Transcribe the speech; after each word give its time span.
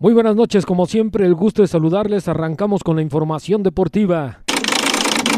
Muy 0.00 0.14
buenas 0.14 0.36
noches, 0.36 0.64
como 0.64 0.86
siempre, 0.86 1.26
el 1.26 1.34
gusto 1.34 1.60
de 1.60 1.66
saludarles. 1.66 2.28
Arrancamos 2.28 2.84
con 2.84 2.94
la 2.94 3.02
información 3.02 3.64
deportiva. 3.64 4.42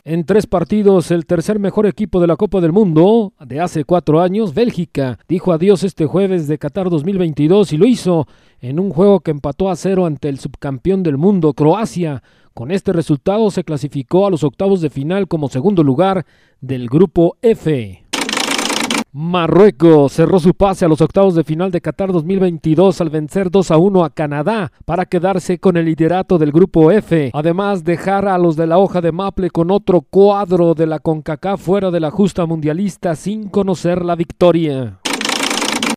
En 0.05 0.27
tres 0.27 0.47
partidos, 0.47 1.11
el 1.11 1.25
tercer 1.25 1.59
mejor 1.59 1.87
equipo 1.87 2.21
de 2.21 2.27
la 2.27 2.37
Copa 2.37 2.61
del 2.61 2.71
Mundo 2.71 3.33
de 3.41 3.59
hace 3.59 3.85
cuatro 3.85 4.21
años, 4.21 4.53
Bélgica, 4.53 5.19
dijo 5.27 5.55
adiós 5.55 5.83
este 5.83 6.05
jueves 6.05 6.47
de 6.47 6.59
Qatar 6.59 6.91
2022 6.91 7.73
y 7.73 7.79
lo 7.79 7.87
hizo 7.87 8.29
en 8.61 8.79
un 8.79 8.91
juego 8.91 9.21
que 9.21 9.31
empató 9.31 9.71
a 9.71 9.77
cero 9.77 10.05
ante 10.05 10.29
el 10.29 10.39
subcampeón 10.39 11.03
del 11.03 11.17
mundo, 11.17 11.55
Croacia. 11.55 12.23
Con 12.53 12.71
este 12.71 12.93
resultado 12.93 13.51
se 13.51 13.65
clasificó 13.65 14.27
a 14.27 14.31
los 14.31 14.45
octavos 14.45 14.83
de 14.83 14.91
final 14.91 15.27
como 15.27 15.49
segundo 15.49 15.83
lugar 15.83 16.27
del 16.61 16.91
grupo 16.91 17.39
F. 17.41 18.10
Marruecos 19.13 20.13
cerró 20.13 20.39
su 20.39 20.55
pase 20.55 20.85
a 20.85 20.89
los 20.89 21.01
octavos 21.01 21.35
de 21.35 21.43
final 21.43 21.73
de 21.73 21.81
Qatar 21.81 22.13
2022 22.13 23.01
al 23.01 23.11
vencer 23.11 23.51
2 23.51 23.73
a 23.73 23.77
1 23.77 24.05
a 24.05 24.11
Canadá 24.11 24.71
para 24.85 25.05
quedarse 25.05 25.59
con 25.59 25.77
el 25.77 25.87
liderato 25.87 26.39
del 26.39 26.53
grupo 26.53 26.93
F. 26.93 27.33
Además, 27.35 27.83
dejar 27.83 28.29
a 28.29 28.39
los 28.39 28.55
de 28.55 28.69
la 28.69 28.79
hoja 28.79 29.01
de 29.01 29.11
Maple 29.11 29.51
con 29.51 29.73
otro 29.73 30.03
cuadro 30.03 30.75
de 30.75 30.87
la 30.87 31.01
CONCACAF 31.01 31.61
fuera 31.61 31.91
de 31.91 31.99
la 31.99 32.13
justa 32.13 32.47
mundialista 32.47 33.17
sin 33.17 33.49
conocer 33.49 34.05
la 34.05 34.15
victoria. 34.15 35.01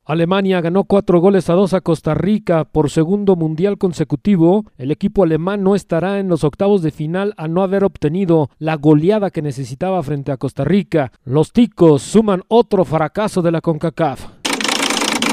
Alemania 0.06 0.60
ganó 0.60 0.84
cuatro 0.84 1.22
goles 1.22 1.50
a 1.50 1.54
dos 1.54 1.74
a 1.74 1.82
Costa 1.82 2.14
Rica 2.14 2.66
por 2.66 2.90
segundo 2.90 3.36
mundial 3.36 3.78
consecutivo. 3.78 4.66
El 4.78 4.92
equipo 4.92 5.24
alemán 5.24 5.64
no 5.64 5.76
estará 5.76 6.20
en 6.20 6.28
los 6.28 6.44
octavos 6.44 6.82
de 6.82 6.92
final 6.92 7.34
a 7.38 7.48
no 7.48 7.64
haber 7.64 7.84
obtenido 7.84 8.50
la 8.60 8.76
goleada 8.76 9.32
que 9.32 9.42
necesitaba 9.42 10.04
frente 10.04 10.32
a 10.32 10.38
Costa 10.38 10.66
Rica. 10.66 11.12
Los 11.24 11.54
ticos 11.54 12.02
suman 12.02 12.44
otro 12.50 12.84
fracaso 12.84 13.42
de 13.42 13.52
la 13.52 13.62
CONCACAF. 13.62 14.28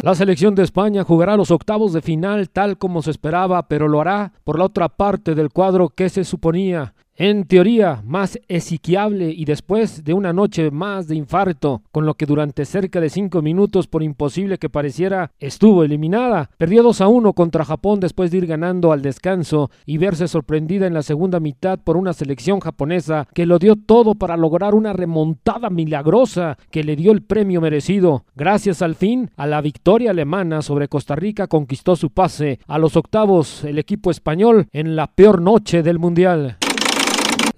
La 0.02 0.14
selección 0.14 0.54
de 0.54 0.62
España 0.62 1.04
jugará 1.04 1.36
los 1.36 1.50
octavos 1.50 1.92
de 1.92 2.00
final 2.00 2.48
tal 2.48 2.78
como 2.78 3.02
se 3.02 3.10
esperaba, 3.10 3.68
pero 3.68 3.86
lo 3.86 4.00
hará 4.00 4.32
por 4.44 4.58
la 4.58 4.64
otra 4.64 4.88
parte 4.88 5.34
del 5.34 5.50
cuadro 5.50 5.90
que 5.90 6.08
se 6.08 6.24
suponía 6.24 6.94
en 7.16 7.44
teoría 7.44 8.02
más 8.04 8.38
exiquiable 8.48 9.30
y 9.30 9.44
después 9.44 10.04
de 10.04 10.14
una 10.14 10.32
noche 10.32 10.70
más 10.70 11.06
de 11.06 11.16
infarto, 11.16 11.82
con 11.92 12.06
lo 12.06 12.14
que 12.14 12.26
durante 12.26 12.64
cerca 12.64 13.00
de 13.00 13.10
cinco 13.10 13.42
minutos, 13.42 13.86
por 13.86 14.02
imposible 14.02 14.58
que 14.58 14.70
pareciera, 14.70 15.32
estuvo 15.38 15.84
eliminada. 15.84 16.50
Perdió 16.56 16.82
2 16.82 17.00
a 17.00 17.08
1 17.08 17.32
contra 17.34 17.64
Japón 17.64 18.00
después 18.00 18.30
de 18.30 18.38
ir 18.38 18.46
ganando 18.46 18.92
al 18.92 19.02
descanso 19.02 19.70
y 19.84 19.98
verse 19.98 20.28
sorprendida 20.28 20.86
en 20.86 20.94
la 20.94 21.02
segunda 21.02 21.40
mitad 21.40 21.78
por 21.78 21.96
una 21.96 22.12
selección 22.12 22.60
japonesa 22.60 23.28
que 23.34 23.46
lo 23.46 23.58
dio 23.58 23.76
todo 23.76 24.14
para 24.14 24.36
lograr 24.36 24.74
una 24.74 24.92
remontada 24.92 25.68
milagrosa 25.68 26.56
que 26.70 26.84
le 26.84 26.96
dio 26.96 27.12
el 27.12 27.22
premio 27.22 27.60
merecido. 27.60 28.24
Gracias 28.34 28.82
al 28.82 28.94
fin 28.94 29.30
a 29.36 29.46
la 29.46 29.60
victoria 29.60 30.10
alemana 30.12 30.62
sobre 30.62 30.88
Costa 30.88 31.16
Rica 31.16 31.48
conquistó 31.48 31.96
su 31.96 32.10
pase 32.10 32.60
a 32.66 32.78
los 32.78 32.96
octavos 32.96 33.64
el 33.64 33.78
equipo 33.78 34.10
español 34.10 34.68
en 34.72 34.96
la 34.96 35.08
peor 35.08 35.42
noche 35.42 35.82
del 35.82 35.98
Mundial. 35.98 36.59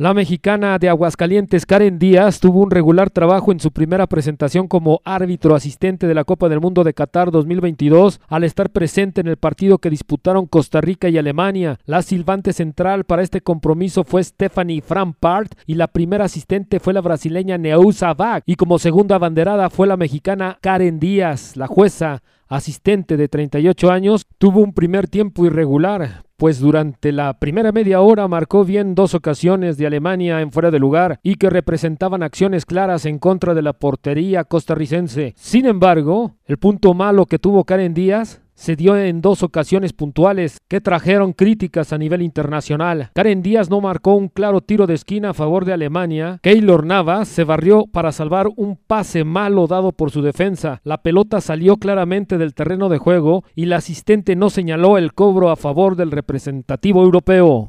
La 0.02 0.14
mexicana 0.14 0.80
de 0.80 0.88
Aguascalientes, 0.88 1.64
Karen 1.64 2.00
Díaz, 2.00 2.40
tuvo 2.40 2.58
un 2.58 2.72
regular 2.72 3.08
trabajo 3.10 3.52
en 3.52 3.60
su 3.60 3.70
primera 3.70 4.08
presentación 4.08 4.66
como 4.66 5.00
árbitro 5.04 5.54
asistente 5.54 6.08
de 6.08 6.14
la 6.14 6.24
Copa 6.24 6.48
del 6.48 6.58
Mundo 6.58 6.82
de 6.82 6.92
Qatar 6.92 7.30
2022 7.30 8.20
al 8.26 8.42
estar 8.42 8.70
presente 8.70 9.20
en 9.20 9.28
el 9.28 9.36
partido 9.36 9.78
que 9.78 9.90
disputaron 9.90 10.46
Costa 10.46 10.80
Rica 10.80 11.08
y 11.08 11.18
Alemania. 11.18 11.78
La 11.84 12.02
silbante 12.02 12.52
central 12.52 13.04
para 13.04 13.22
este 13.22 13.42
compromiso 13.42 14.02
fue 14.02 14.24
Stephanie 14.24 14.80
Frampart 14.80 15.54
y 15.68 15.76
la 15.76 15.86
primera 15.86 16.24
asistente 16.24 16.80
fue 16.80 16.94
la 16.94 17.00
brasileña 17.00 17.56
Neusa 17.56 18.12
Bach 18.12 18.42
y 18.44 18.56
como 18.56 18.80
segunda 18.80 19.14
abanderada 19.14 19.70
fue 19.70 19.86
la 19.86 19.96
mexicana 19.96 20.58
Karen 20.62 20.98
Díaz, 20.98 21.56
la 21.56 21.68
jueza 21.68 22.24
asistente 22.52 23.16
de 23.16 23.28
38 23.28 23.90
años, 23.90 24.26
tuvo 24.38 24.60
un 24.60 24.74
primer 24.74 25.08
tiempo 25.08 25.46
irregular, 25.46 26.24
pues 26.36 26.60
durante 26.60 27.12
la 27.12 27.38
primera 27.38 27.72
media 27.72 28.00
hora 28.00 28.28
marcó 28.28 28.64
bien 28.64 28.94
dos 28.94 29.14
ocasiones 29.14 29.78
de 29.78 29.86
Alemania 29.86 30.40
en 30.40 30.52
fuera 30.52 30.70
de 30.70 30.78
lugar 30.78 31.18
y 31.22 31.36
que 31.36 31.48
representaban 31.48 32.22
acciones 32.22 32.66
claras 32.66 33.06
en 33.06 33.18
contra 33.18 33.54
de 33.54 33.62
la 33.62 33.72
portería 33.72 34.44
costarricense. 34.44 35.32
Sin 35.36 35.66
embargo, 35.66 36.36
el 36.44 36.58
punto 36.58 36.92
malo 36.92 37.26
que 37.26 37.38
tuvo 37.38 37.64
Karen 37.64 37.94
Díaz 37.94 38.41
se 38.54 38.76
dio 38.76 38.96
en 38.96 39.20
dos 39.20 39.42
ocasiones 39.42 39.92
puntuales 39.92 40.58
que 40.68 40.80
trajeron 40.80 41.32
críticas 41.32 41.92
a 41.92 41.98
nivel 41.98 42.22
internacional. 42.22 43.10
Karen 43.14 43.42
Díaz 43.42 43.70
no 43.70 43.80
marcó 43.80 44.14
un 44.14 44.28
claro 44.28 44.60
tiro 44.60 44.86
de 44.86 44.94
esquina 44.94 45.30
a 45.30 45.34
favor 45.34 45.64
de 45.64 45.72
Alemania. 45.72 46.38
Keylor 46.42 46.86
Navas 46.86 47.28
se 47.28 47.44
barrió 47.44 47.86
para 47.86 48.12
salvar 48.12 48.48
un 48.56 48.76
pase 48.76 49.24
malo 49.24 49.66
dado 49.66 49.92
por 49.92 50.10
su 50.10 50.22
defensa. 50.22 50.80
La 50.84 51.02
pelota 51.02 51.40
salió 51.40 51.76
claramente 51.76 52.38
del 52.38 52.54
terreno 52.54 52.88
de 52.88 52.98
juego 52.98 53.44
y 53.54 53.66
la 53.66 53.76
asistente 53.76 54.36
no 54.36 54.50
señaló 54.50 54.98
el 54.98 55.14
cobro 55.14 55.50
a 55.50 55.56
favor 55.56 55.96
del 55.96 56.10
representativo 56.10 57.02
europeo. 57.02 57.68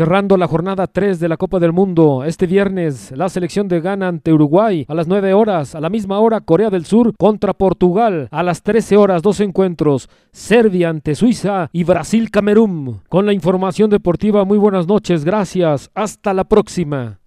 Cerrando 0.00 0.38
la 0.38 0.46
jornada 0.46 0.86
3 0.86 1.20
de 1.20 1.28
la 1.28 1.36
Copa 1.36 1.58
del 1.58 1.72
Mundo, 1.72 2.24
este 2.24 2.46
viernes 2.46 3.12
la 3.14 3.28
selección 3.28 3.68
de 3.68 3.80
Ghana 3.80 4.08
ante 4.08 4.32
Uruguay 4.32 4.86
a 4.88 4.94
las 4.94 5.06
9 5.06 5.34
horas, 5.34 5.74
a 5.74 5.80
la 5.80 5.90
misma 5.90 6.20
hora 6.20 6.40
Corea 6.40 6.70
del 6.70 6.86
Sur 6.86 7.14
contra 7.18 7.52
Portugal, 7.52 8.28
a 8.30 8.42
las 8.42 8.62
13 8.62 8.96
horas 8.96 9.20
dos 9.20 9.40
encuentros, 9.40 10.08
Serbia 10.32 10.88
ante 10.88 11.14
Suiza 11.14 11.68
y 11.72 11.84
Brasil-Camerún. 11.84 13.00
Con 13.10 13.26
la 13.26 13.34
información 13.34 13.90
deportiva, 13.90 14.46
muy 14.46 14.56
buenas 14.56 14.86
noches, 14.86 15.24
gracias, 15.24 15.90
hasta 15.94 16.32
la 16.32 16.44
próxima. 16.44 17.19